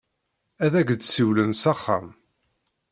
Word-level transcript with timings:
Ad 0.65 0.73
ak-d-siwlen 0.79 1.51
s 1.61 1.63
axxam. 1.71 2.07